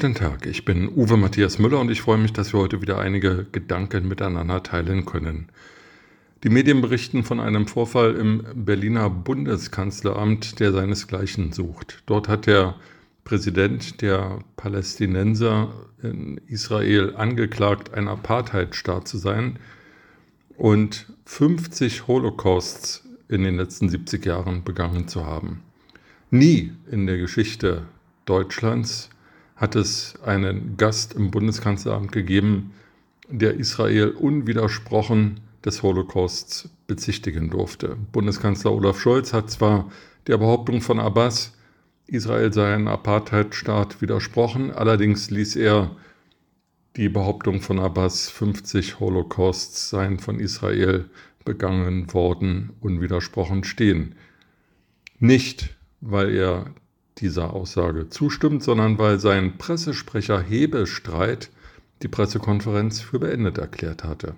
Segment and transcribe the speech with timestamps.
[0.00, 2.98] Guten Tag, ich bin Uwe Matthias Müller und ich freue mich, dass wir heute wieder
[2.98, 5.50] einige Gedanken miteinander teilen können.
[6.42, 12.02] Die Medien berichten von einem Vorfall im Berliner Bundeskanzleramt, der seinesgleichen sucht.
[12.06, 12.76] Dort hat der
[13.24, 15.70] Präsident der Palästinenser
[16.02, 19.58] in Israel angeklagt, ein Apartheidstaat zu sein
[20.56, 25.62] und 50 Holocausts in den letzten 70 Jahren begangen zu haben.
[26.30, 27.82] Nie in der Geschichte
[28.24, 29.10] Deutschlands
[29.60, 32.72] hat es einen Gast im Bundeskanzleramt gegeben,
[33.28, 37.96] der Israel unwidersprochen des Holocausts bezichtigen durfte.
[38.10, 39.90] Bundeskanzler Olaf Scholz hat zwar
[40.26, 41.52] der Behauptung von Abbas,
[42.06, 45.94] Israel sei ein Apartheidstaat, widersprochen, allerdings ließ er
[46.96, 51.10] die Behauptung von Abbas, 50 Holocausts seien von Israel
[51.44, 54.14] begangen worden, unwidersprochen stehen.
[55.18, 56.74] Nicht, weil er
[57.20, 61.50] dieser Aussage zustimmt, sondern weil sein Pressesprecher Hebestreit
[62.02, 64.34] die Pressekonferenz für beendet erklärt hatte.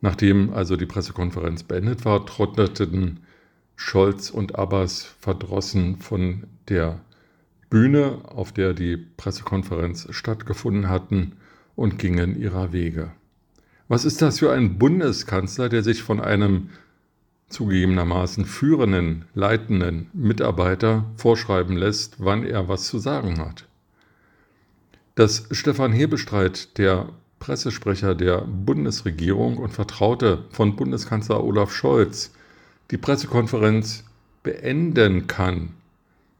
[0.00, 3.20] Nachdem also die Pressekonferenz beendet war, trotteten
[3.76, 7.00] Scholz und Abbas verdrossen von der
[7.70, 11.32] Bühne, auf der die Pressekonferenz stattgefunden hatten,
[11.76, 13.10] und gingen ihrer Wege.
[13.88, 16.70] Was ist das für ein Bundeskanzler, der sich von einem
[17.48, 23.66] zugegebenermaßen führenden, leitenden Mitarbeiter vorschreiben lässt, wann er was zu sagen hat.
[25.14, 32.32] Dass Stefan Hebestreit, der Pressesprecher der Bundesregierung und Vertraute von Bundeskanzler Olaf Scholz,
[32.90, 34.04] die Pressekonferenz
[34.42, 35.70] beenden kann,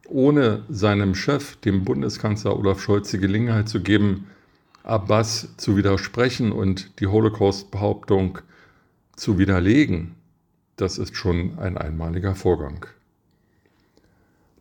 [0.08, 4.26] ohne seinem Chef, dem Bundeskanzler Olaf Scholz, die Gelegenheit zu geben,
[4.82, 8.38] Abbas zu widersprechen und die Holocaust-Behauptung
[9.16, 10.14] zu widerlegen,
[10.76, 12.86] das ist schon ein einmaliger Vorgang.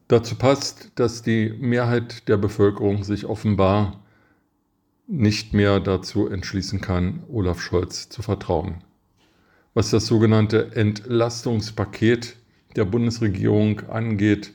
[0.07, 4.03] Dazu passt, dass die Mehrheit der Bevölkerung sich offenbar
[5.07, 8.83] nicht mehr dazu entschließen kann, Olaf Scholz zu vertrauen.
[9.73, 12.35] Was das sogenannte Entlastungspaket
[12.75, 14.53] der Bundesregierung angeht,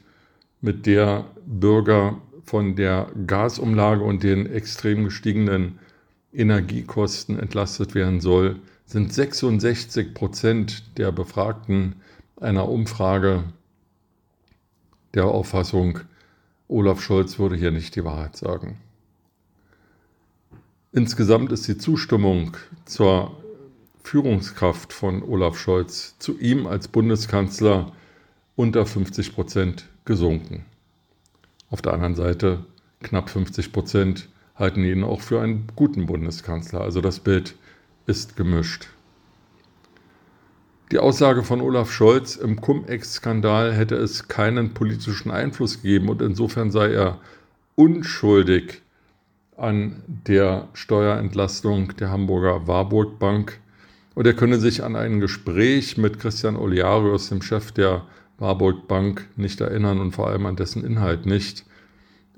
[0.61, 5.79] mit der Bürger von der Gasumlage und den extrem gestiegenen
[6.33, 11.97] Energiekosten entlastet werden soll, sind 66 Prozent der Befragten
[12.41, 13.45] einer Umfrage
[15.15, 16.01] der Auffassung,
[16.69, 18.79] Olaf Scholz würde hier nicht die Wahrheit sagen.
[20.93, 23.37] Insgesamt ist die Zustimmung zur
[24.03, 27.93] Führungskraft von Olaf Scholz zu ihm als Bundeskanzler
[28.57, 30.65] unter 50 Prozent gesunken.
[31.71, 32.65] Auf der anderen Seite
[33.01, 34.29] knapp 50 Prozent
[34.59, 36.81] halten ihn auch für einen guten Bundeskanzler.
[36.81, 37.55] Also das Bild
[38.07, 38.89] ist gemischt.
[40.91, 46.71] Die Aussage von Olaf Scholz, im Cum-Ex-Skandal hätte es keinen politischen Einfluss gegeben und insofern
[46.71, 47.19] sei er
[47.75, 48.81] unschuldig
[49.59, 53.61] an der Steuerentlastung der Hamburger Warburg Bank
[54.15, 58.07] und er könne sich an ein Gespräch mit Christian Oliarius, dem Chef der
[58.39, 61.67] Warburg Bank, nicht erinnern und vor allem an dessen Inhalt nicht,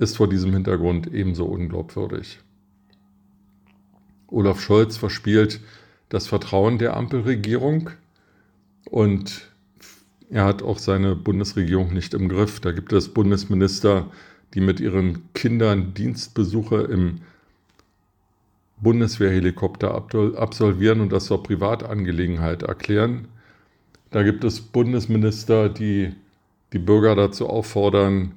[0.00, 2.40] ist vor diesem Hintergrund ebenso unglaubwürdig.
[4.28, 5.60] Olaf Scholz verspielt
[6.08, 7.90] das Vertrauen der Ampelregierung
[8.86, 9.50] und
[10.30, 12.60] er hat auch seine Bundesregierung nicht im Griff.
[12.60, 14.10] Da gibt es Bundesminister,
[14.54, 17.20] die mit ihren Kindern Dienstbesuche im
[18.78, 23.28] Bundeswehrhelikopter absolvieren und das zur Privatangelegenheit erklären.
[24.10, 26.14] Da gibt es Bundesminister, die
[26.72, 28.32] die Bürger dazu auffordern,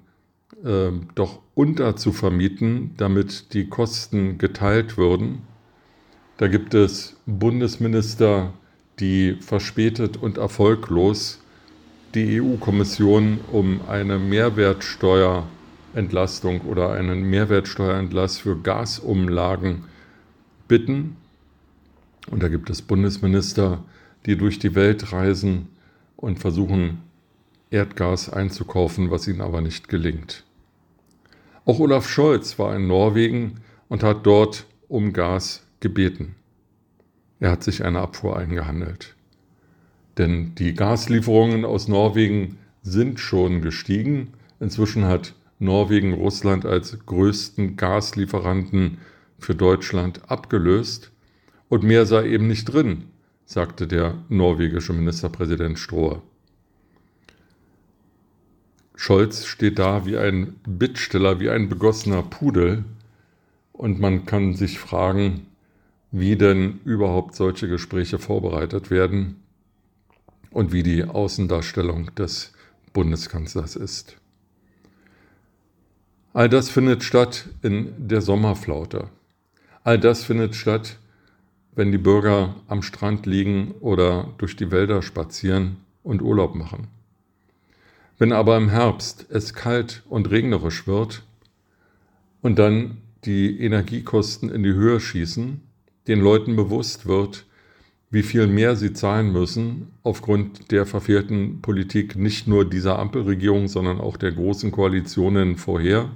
[0.64, 5.42] äh, doch unterzuvermieten, damit die Kosten geteilt würden.
[6.38, 8.54] Da gibt es Bundesminister,
[9.00, 11.40] die verspätet und erfolglos
[12.16, 19.84] die EU-Kommission um eine Mehrwertsteuerentlastung oder einen Mehrwertsteuerentlass für Gasumlagen
[20.68, 21.18] bitten.
[22.30, 23.84] Und da gibt es Bundesminister,
[24.26, 25.68] die durch die Welt reisen
[26.16, 27.00] und versuchen,
[27.74, 30.44] Erdgas einzukaufen, was ihnen aber nicht gelingt.
[31.66, 36.36] Auch Olaf Scholz war in Norwegen und hat dort um Gas gebeten.
[37.40, 39.16] Er hat sich eine Abfuhr eingehandelt.
[40.18, 44.34] Denn die Gaslieferungen aus Norwegen sind schon gestiegen.
[44.60, 49.00] Inzwischen hat Norwegen Russland als größten Gaslieferanten
[49.40, 51.12] für Deutschland abgelöst.
[51.70, 53.06] Und mehr sei eben nicht drin,
[53.46, 56.22] sagte der norwegische Ministerpräsident Strohe.
[59.04, 62.86] Scholz steht da wie ein Bittsteller, wie ein begossener Pudel.
[63.74, 65.48] Und man kann sich fragen,
[66.12, 69.44] wie denn überhaupt solche Gespräche vorbereitet werden
[70.52, 72.54] und wie die Außendarstellung des
[72.94, 74.16] Bundeskanzlers ist.
[76.32, 79.10] All das findet statt in der Sommerflaute.
[79.84, 80.98] All das findet statt,
[81.76, 86.88] wenn die Bürger am Strand liegen oder durch die Wälder spazieren und Urlaub machen.
[88.18, 91.24] Wenn aber im Herbst es kalt und regnerisch wird
[92.42, 95.62] und dann die Energiekosten in die Höhe schießen,
[96.08, 97.46] den Leuten bewusst wird,
[98.14, 104.00] wie viel mehr sie zahlen müssen aufgrund der verfehlten Politik nicht nur dieser Ampelregierung, sondern
[104.00, 106.12] auch der großen Koalitionen vorher.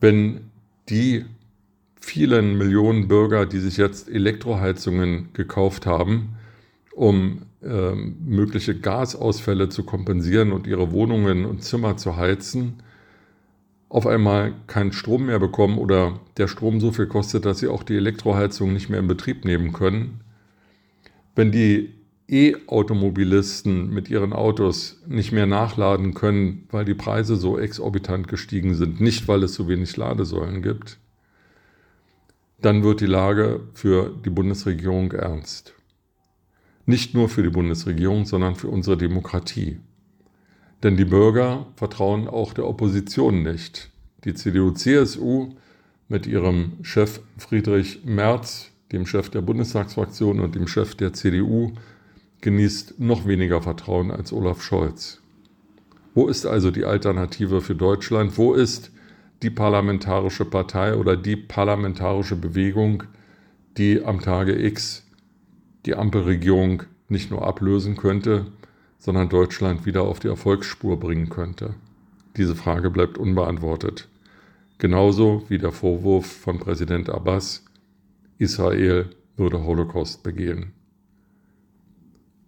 [0.00, 0.42] Wenn
[0.88, 1.24] die
[2.00, 6.36] vielen Millionen Bürger, die sich jetzt Elektroheizungen gekauft haben,
[6.92, 12.82] um äh, mögliche Gasausfälle zu kompensieren und ihre Wohnungen und Zimmer zu heizen,
[13.88, 17.82] auf einmal keinen Strom mehr bekommen oder der Strom so viel kostet, dass sie auch
[17.82, 20.20] die Elektroheizung nicht mehr in Betrieb nehmen können.
[21.34, 21.94] Wenn die
[22.28, 29.00] E-Automobilisten mit ihren Autos nicht mehr nachladen können, weil die Preise so exorbitant gestiegen sind,
[29.00, 30.98] nicht weil es so wenig Ladesäulen gibt,
[32.60, 35.74] dann wird die Lage für die Bundesregierung ernst.
[36.88, 39.78] Nicht nur für die Bundesregierung, sondern für unsere Demokratie.
[40.82, 43.90] Denn die Bürger vertrauen auch der Opposition nicht.
[44.24, 45.50] Die CDU-CSU
[46.08, 51.72] mit ihrem Chef Friedrich Merz, dem Chef der Bundestagsfraktion und dem Chef der CDU,
[52.40, 55.20] genießt noch weniger Vertrauen als Olaf Scholz.
[56.14, 58.38] Wo ist also die Alternative für Deutschland?
[58.38, 58.92] Wo ist
[59.42, 63.02] die parlamentarische Partei oder die parlamentarische Bewegung,
[63.76, 65.04] die am Tage X
[65.88, 68.44] die Ampelregierung nicht nur ablösen könnte,
[68.98, 71.76] sondern Deutschland wieder auf die Erfolgsspur bringen könnte?
[72.36, 74.06] Diese Frage bleibt unbeantwortet.
[74.76, 77.64] Genauso wie der Vorwurf von Präsident Abbas,
[78.36, 79.08] Israel
[79.38, 80.72] würde Holocaust begehen.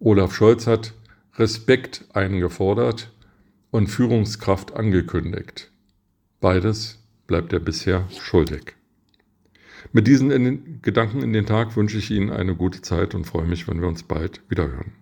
[0.00, 0.92] Olaf Scholz hat
[1.36, 3.10] Respekt eingefordert
[3.70, 5.72] und Führungskraft angekündigt.
[6.40, 8.74] Beides bleibt er bisher schuldig.
[9.92, 13.46] Mit diesen in Gedanken in den Tag wünsche ich Ihnen eine gute Zeit und freue
[13.46, 14.92] mich, wenn wir uns bald wiederhören.